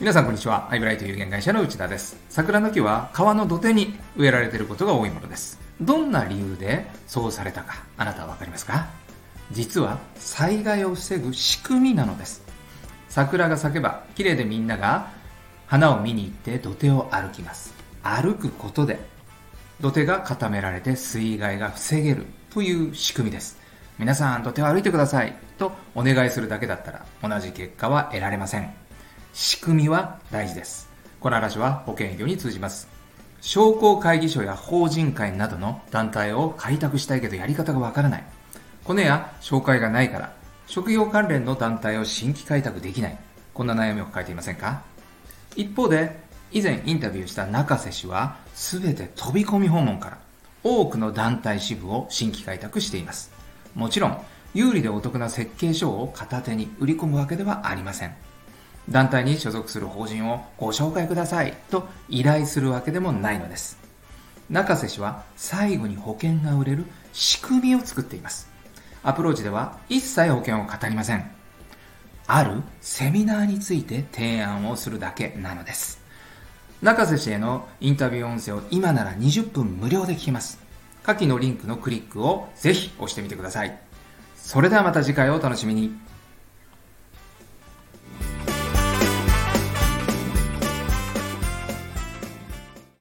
[0.00, 0.66] 皆さんこんにちは。
[0.72, 2.16] アイブライト有限会社の内田です。
[2.28, 5.60] 桜の木は川の土手に植えられていることが多いものです。
[5.80, 8.88] どんな理由でそうされたか、あなたはわかりますか？
[9.52, 12.42] 実は災害を防ぐ仕組みなのです。
[13.08, 15.10] 桜が咲けば、綺麗でみんなが
[15.68, 17.72] 花を見に行って土手を歩きます。
[18.02, 18.98] 歩くことで
[19.80, 23.58] 土手が固められて水害が防げるという仕組みです。
[24.00, 28.74] 皆さん土手を歩いてくださいとお願いするだけだったら同じ結果は得られません。
[29.34, 30.88] 仕組みは大事です。
[31.18, 32.86] この話は保険業に通じます。
[33.40, 38.24] 商工会議所や法人会などの団体を開拓したいけどやり方がわからない。
[38.84, 40.32] コネや紹介がないから、
[40.68, 43.18] 職業関連の団体を新規開拓できない。
[43.52, 44.82] こんな悩みを抱えていませんか？
[45.56, 46.16] 一方で、
[46.52, 50.18] 以前インタビューした中瀬氏は、すべて飛び込み訪問から
[50.62, 53.32] 多くの団体支部を新規開拓しています。
[53.74, 54.18] もちろん、
[54.54, 58.14] 有利でお得な設計書を片手に売り込むわけではありません。
[58.88, 63.78] 団体に所属する法人をご紹介くださいと依頼するわけでもないのです。
[64.50, 68.48] 中瀬氏は最後に保険が売れる仕組みを作っています。
[69.02, 71.30] アプローチでは一切保険を語りません。
[72.26, 76.02] あるセミナーについて提案をするだけなのです。
[76.82, 80.58] 中瀬氏へのインタビュー音声を今なら20分無料で聞きます。
[81.02, 83.78] 下記のリンクのクリックをぜひ押してみてください。
[84.36, 85.94] それではまた次回をお楽しみに。